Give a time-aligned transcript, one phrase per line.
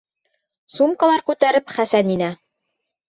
[0.77, 2.35] Сумкалар күтәреп Хәсән инә.